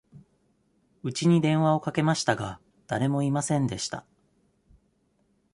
[1.03, 4.03] うちに電話をかけましたが、誰もいませんでした。